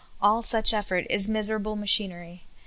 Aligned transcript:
All 0.19 0.41
such 0.41 0.73
effort 0.73 1.05
is 1.11 1.29
miserable 1.29 1.75
machiner} 1.77 2.39